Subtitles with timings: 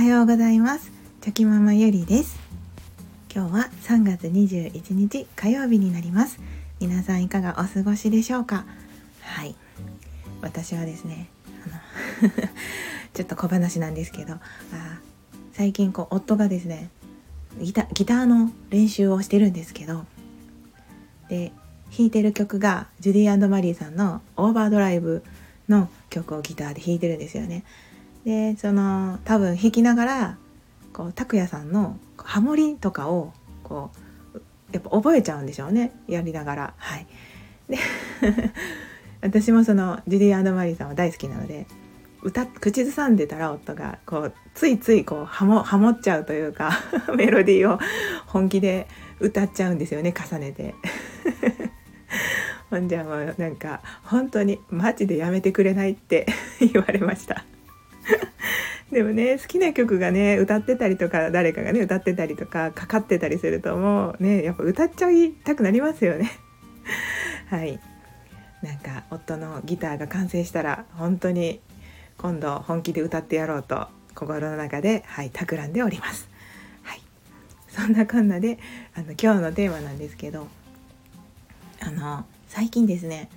[0.00, 0.90] はようございます。
[1.20, 2.40] チョキママゆりです。
[3.30, 6.40] 今日は3月21日火曜日になります。
[6.80, 8.64] 皆さんいかがお過ごしでしょうか？
[9.20, 9.54] はい。
[10.40, 11.28] 私はですね
[11.66, 12.30] あの
[13.12, 14.40] ちょっと小話なんですけどあ
[15.52, 16.88] 最近こう夫がですね
[17.60, 20.06] ギタギターの練習をしてるんですけど
[21.28, 21.52] で
[21.94, 25.22] 弾いてる曲がジュディマリーさんの「オーバードライブ」
[25.68, 27.64] の曲をギターで弾いてるんですよね。
[28.24, 30.38] でその多分弾きながら
[30.92, 33.90] こう拓哉さんのハモリとかをこ
[34.34, 34.40] う
[34.72, 35.92] やっぱ覚えちゃうんでしょうね。
[36.06, 36.74] やりながら。
[36.76, 37.06] はい。
[37.68, 37.78] で
[39.22, 41.66] 私もそのジュディマリーさんは大好きなので
[42.22, 46.72] 歌口ずさんでたら夫がこうついついこうハモハモっちゃうというか
[47.16, 47.78] メロディーを
[48.26, 48.86] 本気で
[49.18, 50.74] 歌っちゃうんですよね重ねて。
[52.70, 56.26] ほんじゃもうなんか本当にマジでやめてくれないって
[56.60, 57.44] 言われました。
[58.90, 66.30] でもね好きな曲がね歌ってたりとか誰かがね歌ってたりとかかかってたりするともうねやっぱ歌っちゃいたくなりますよね。
[67.48, 67.78] はい。
[68.62, 71.60] なんか夫のギターが完成したら本当に
[72.18, 76.28] 今度本気で歌ってやろうと心の中ではい企んでおります。
[76.82, 77.00] はい。
[77.68, 78.58] そんなこんなで
[78.94, 80.48] あの今日のテーマなんですけど
[81.80, 83.30] あの最近ですね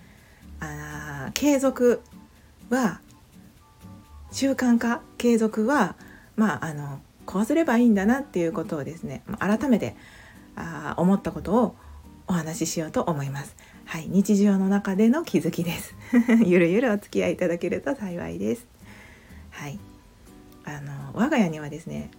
[0.59, 2.01] あ継続
[2.69, 2.99] は
[4.33, 5.95] 習慣化継続は
[6.35, 9.95] まああのこうすればいいんだなっていうことをですね改めて
[10.55, 11.75] あ思ったことを
[12.27, 13.55] お話ししようと思います。
[13.85, 15.93] はい、日常の中での気づきです。
[16.45, 18.65] ゆるゆるお付き合いいただけると幸いです。
[19.51, 19.79] はい、
[20.65, 22.09] あの我が家にはですね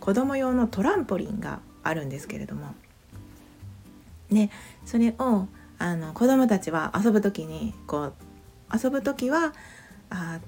[0.00, 2.74] 子供用のトランポリンがあるんですけれども
[4.30, 4.50] ね
[4.84, 5.46] それを
[5.78, 8.14] あの子供たちは遊ぶ時にこう
[8.74, 9.52] 遊ぶ時は
[10.10, 10.40] あ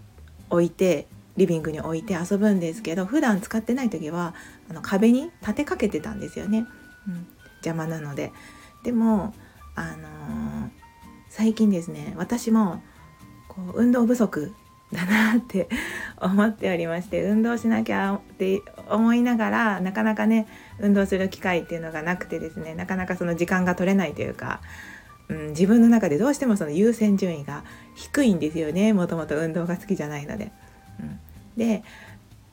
[0.51, 1.07] 置いて
[1.37, 4.35] リビングに置いて遊ぶんですけど普段使ってない時は
[4.71, 6.67] あの壁に立てかけてたんですよね、
[7.09, 7.27] うん、
[7.65, 8.33] 邪魔なので。
[8.85, 9.35] でも
[9.75, 10.71] あのー、
[11.31, 12.83] 最近ですね私も
[13.49, 14.53] こう運動不足
[14.93, 15.69] だなって
[16.21, 20.47] 思っておりまして運動しなきゃって思いながらなかなかね
[20.79, 24.61] 運動する機会っていうのがなくてですねなかなかその時間が取れないというか
[25.29, 27.65] うん、自分の中でどうしてもその優先順位が
[27.95, 30.53] 低いんですよねもともと運動が好きじゃないので。
[31.01, 31.19] うん、
[31.57, 31.83] で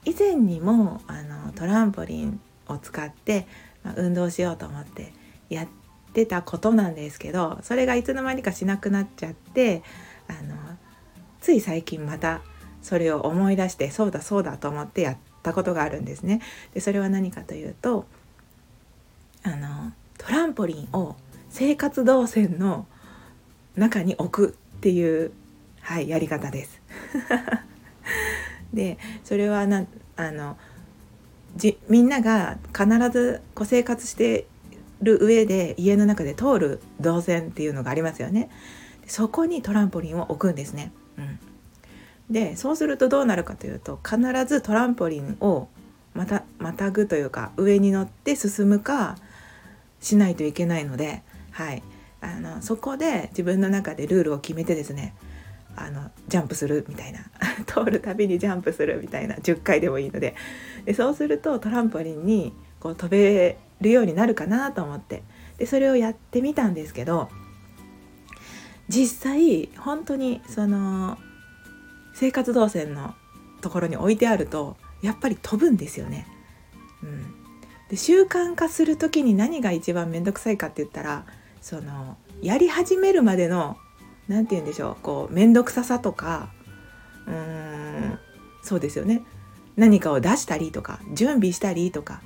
[0.03, 3.45] 以前にもあのトランポリンを使って、
[3.83, 5.13] まあ、運動しようと思って
[5.49, 5.67] やっ
[6.13, 9.83] てたことなんですけどそれがいつの間にかしなくなっちゃって
[10.27, 10.55] あの
[11.39, 12.41] つい最近また
[12.81, 16.41] それを思い出してそうだそうだと思ってやったことがあるんですね。
[16.73, 18.05] でそれは何かというと
[19.43, 21.15] あのトランポリンを
[21.51, 22.87] 生活動線の
[23.75, 25.31] 中に置くっていう、
[25.81, 26.81] はい、やり方です。
[28.73, 29.85] でそれはな
[30.15, 30.57] あの
[31.57, 34.47] じみんなが必ずこう生活して
[35.01, 38.49] る上で家の中で通る動線っていうのがありますよね。
[39.05, 40.93] そこにトランポリンを置くんですね。
[41.17, 41.39] うん、
[42.29, 45.67] でそうするとどうなるかというと必ずトランポリンを
[46.13, 49.17] またまたぐというか上に乗って進むか
[49.99, 51.83] しないといけないのではい。
[52.21, 55.15] あのそこで自分の中でルールを決めてですね
[55.75, 57.21] あのジャンプするみたいな
[57.65, 60.35] 通るたびにジャンプするみたいな10回でもいいので。
[60.85, 65.23] でそうするとトランポリンにこう飛べるようになるかなと思って。
[65.57, 67.29] でそれをやってみたんですけど
[68.89, 71.19] 実際本当にその
[72.15, 73.13] 生活動線の
[73.61, 76.27] ところに置いてあるとやっぱり飛ぶんですよね。
[77.03, 77.33] うん、
[77.89, 81.25] で習慣化する時に何が一番面倒くさいかって言ったら
[81.61, 83.77] そのやり始めるまでの
[84.27, 86.51] 何て言うんでしょうこう面倒くささとか
[87.27, 88.19] うーん
[88.63, 89.21] そうですよね。
[89.77, 92.21] 何かを出したりとか準備したりとか。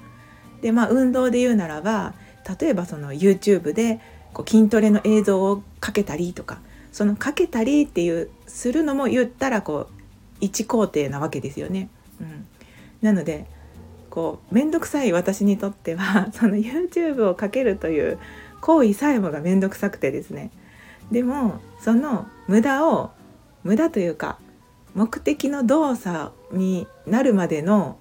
[0.61, 2.13] でまあ運動で言うならば
[2.59, 3.99] 例えばその YouTube で
[4.33, 6.59] こう筋トレの映像をかけたりとか
[6.91, 9.93] そのかけたりっていうするのも言ったらこう
[10.41, 11.89] 一工程なわけですよね。
[12.19, 12.47] うん、
[13.01, 13.45] なので
[14.09, 18.17] こう面倒くさい私にとってはその YouTube をかけるという
[18.61, 20.51] 行為さえもが面倒くさくてですね
[21.11, 23.11] でもその無駄を
[23.63, 24.37] 無駄というか
[24.93, 27.97] 目的の動作になるまでの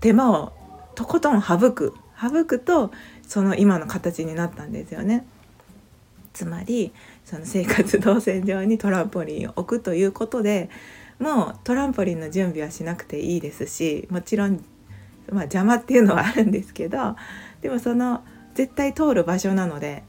[0.00, 0.52] 手間を
[0.94, 2.90] とことん省く省くと
[3.26, 5.26] その今の形になったんですよね。
[6.32, 6.92] つまり
[7.24, 10.70] その生活動線上にトランポリンを置くということで
[11.18, 14.64] もうトランポリンの準備はしなくていいですしもちろん、
[15.30, 17.16] まあ、邪魔っていうのはあるんですけど
[17.60, 20.02] でもその絶対通る場所なので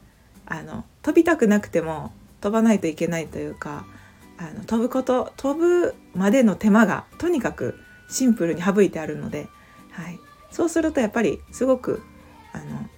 [0.46, 2.12] あの飛びたくなくても
[2.42, 3.86] 飛ばないといけないというか
[4.38, 7.80] あの飛ぶこと飛ぶまでの手間がとにかく
[8.10, 9.48] シンプルに省いてあるので、
[9.92, 10.20] はい、
[10.52, 12.04] そうするとやっぱりすごく
[12.52, 12.90] あの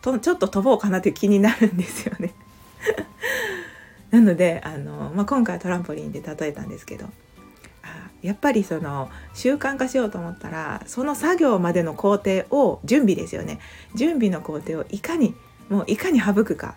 [0.00, 2.32] とちょっと飛ぼうかなって気になるんですよね。
[4.10, 7.10] なのであの、まあ、今回トランポリンで例えたんですけど
[8.22, 13.60] やっぱりその習慣化しようと思ったらその作業までの工程を準備ですよね。
[13.94, 15.34] 準備の工程をいかに
[15.68, 16.76] もういかに省くか。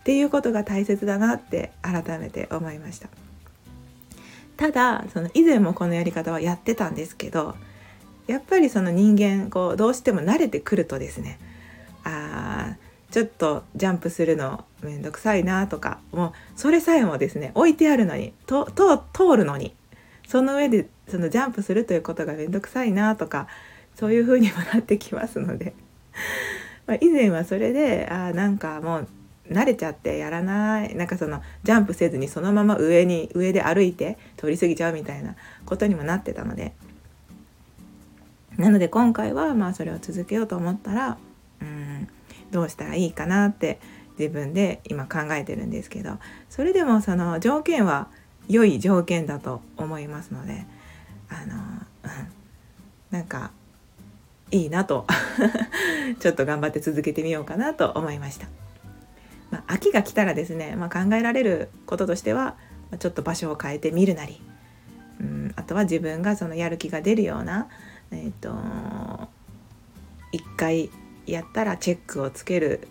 [0.00, 3.08] っていうことが大切だなって改めて思いました。
[4.56, 7.54] ただその以前もこのやり方はやってたんですけど
[8.26, 11.38] やっぱりその人間こうどうしても慣れてくるとですね
[12.04, 12.76] あ
[13.10, 19.74] ちょっとジャンプするのめんどくさいなとかもうそれさえもですね置いてあるのにとと通るのに
[20.28, 23.48] その上でそのジャンプするということがめんどくさいなとか
[23.96, 25.74] そういう風にもなってきますので。
[26.86, 29.08] ま以前はそれであなんかもう
[29.50, 35.34] 慣れちゃってやらないなんかそのジャンプせずにそのまま上に上で歩いて通り過ぎちゃうみたいな
[35.66, 36.72] ことにもなってたので。
[38.56, 41.16] なので今回はまあそれを続けようと思ったら
[41.62, 42.08] うん
[42.50, 43.78] どうしたらいいかなって
[44.18, 46.18] 自分で今考えてるんですけど。
[46.50, 48.08] それでもその条件は
[48.48, 50.64] 良い条件だと思いますので
[51.28, 51.54] あの、
[52.04, 52.10] うん、
[53.10, 53.50] なんか
[54.50, 55.06] いいなと
[56.20, 58.48] ちょっと頑張って続けてみようかなと思いました。
[59.50, 62.56] まあ、秋が来たらですね、まあ、考えられることとしては、
[62.90, 64.42] ま、ちょっと場所を変えてみるなり、
[65.20, 67.68] うん、あとは自分がそのやる気が出るような、
[68.10, 69.28] えーと、
[70.32, 70.90] 一回
[71.26, 72.88] やったらチェックをつける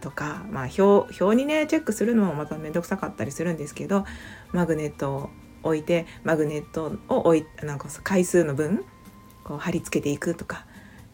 [0.00, 4.04] とか、まあ表、表にねチェックするのもまた面倒くさかったりするんですけど
[4.52, 5.30] マグネットを
[5.62, 8.84] 置いてマグネットを置いなんか回数の分
[9.44, 10.66] こう貼り付けていくとか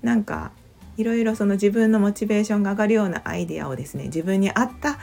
[0.03, 0.53] なんか
[0.97, 4.99] いろいろその自分のモチベーションが上がるようなアイデアをですね自分に合った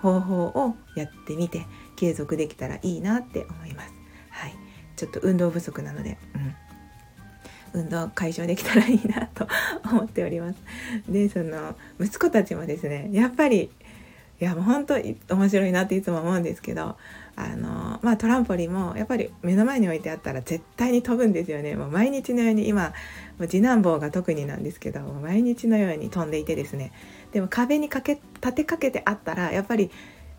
[0.00, 1.66] 方法をやってみて
[1.96, 3.94] 継続できたらいいなって思います。
[4.30, 4.54] はい、
[4.96, 6.54] ちょっと運動不足なので、うん、
[7.74, 9.46] 運動解消できたらいいなと
[9.90, 10.58] 思っております。
[11.08, 13.70] でその息子たちもですねやっぱり
[14.40, 16.96] いやもう本当面白いなっていつも思うんですけど
[17.36, 21.76] あのまあトランポリンもやっぱり目の前に置いてあったら絶対に飛ぶんですよね。
[21.76, 22.92] もう毎日のように今
[23.42, 26.92] 次男坊が特になんですけど毎日のように飛んでいてですね。
[27.32, 29.90] でも壁にかけ立てかけてあったらやっぱり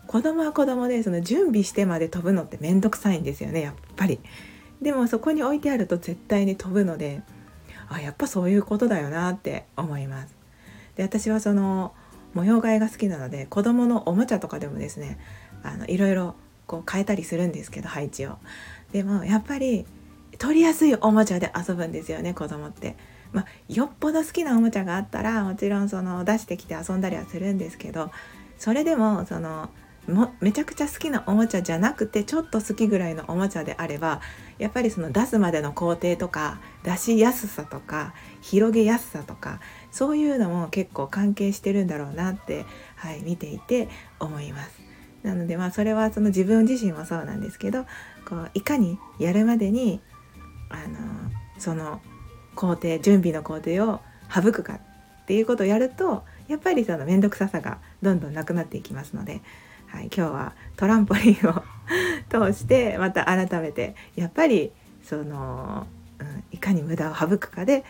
[0.06, 4.20] 子供は子供でその準備してまで飛ぶのって面倒くさいんですよねやっぱり。
[4.84, 7.22] でもそこに置いてあると絶対に飛ぶので
[7.88, 10.36] あやっぱそういうことだよなって思います
[10.94, 11.92] で私はその
[12.34, 15.18] 模様替えが好きなので子供のおもちゃとかでもですね
[15.62, 16.34] あのいろいろ
[16.66, 18.36] こう変えたりするんですけど配置を
[18.92, 19.86] でもやっぱり
[20.38, 22.96] 取りやすいおもちゃで遊ぶんですよね子供って。
[23.32, 28.12] まあ、よっぽど好きなおもちゃがあったらもちろんその出してきて遊んだりはするんですけど
[28.58, 29.70] それでもその
[30.08, 34.20] もめちゃくちゃ好きなおもちゃじゃなくてちょっと好きぐらいのおもちゃであれば
[34.58, 39.60] やっぱりその出すまでの工程とか出しやすさとか広げやすさとか
[39.90, 42.66] そういうのも結構関係してるんだろうなって、
[42.96, 43.88] はい、見ていて
[44.20, 44.82] 思います。
[45.22, 47.86] なのでまあそれはその自分自身もそうなんですけど
[48.28, 50.02] こういかにやるまでに
[50.68, 52.02] あのその
[52.54, 59.40] 工程準備の工程を省くかっていうことをやるとやっぱりその面倒くささがどんどんなくなっていきますので、
[59.94, 61.62] はい、今日はトランポリンを
[62.28, 64.72] 通してまた改めてやっぱり
[65.04, 65.86] その、
[66.18, 67.84] うん、いかに無駄を省くかで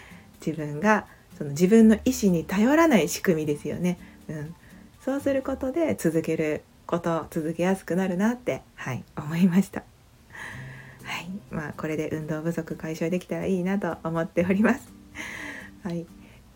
[0.45, 1.07] 自分が
[1.39, 3.99] その自分の意思に頼らない仕組みですよね。
[4.29, 4.55] うん、
[5.01, 9.83] そうすることで続けること続けやすくなるなって、はい、思いました。
[11.05, 14.93] はいまあ、これで運動不足解消できたらいいなと思っております。
[15.83, 16.05] はい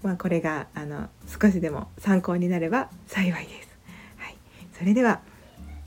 [0.03, 3.69] まあ、これがあの少しでも参考になれば幸いです。
[4.19, 4.37] はい、
[4.79, 5.21] それでは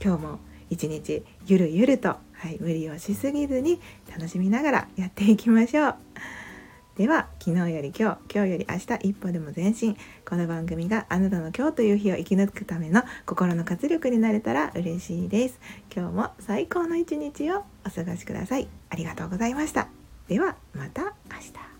[0.02, 3.80] 今日も一日ゆるゆると、はい、無理をしすぎずに
[4.10, 5.96] 楽しみながらやっていきましょう。
[6.96, 9.96] では昨日より今日今日より明日一歩でも前進。
[10.28, 15.60] この番組があなたの今日という日を生き抜くための心の活力になれたら嬉しいです。
[15.94, 18.68] 今日も最高の一日をお過ごしください。
[18.90, 19.88] ありがとうございました。
[20.26, 21.71] ではまた明日。